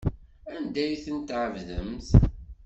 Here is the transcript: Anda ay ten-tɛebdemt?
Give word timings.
Anda 0.55 0.79
ay 0.83 0.95
ten-tɛebdemt? 1.03 2.07